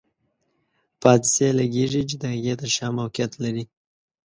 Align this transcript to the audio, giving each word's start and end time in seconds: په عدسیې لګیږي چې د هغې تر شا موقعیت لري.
په 0.99 1.07
عدسیې 1.15 1.49
لګیږي 1.59 2.01
چې 2.09 2.15
د 2.21 2.23
هغې 2.33 2.53
تر 2.59 2.69
شا 2.75 2.87
موقعیت 2.97 3.31
لري. 3.43 3.63